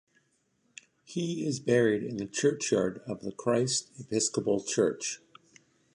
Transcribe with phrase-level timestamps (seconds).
[1.03, 5.21] He is buried in the churchyard of Christ Episcopal Church.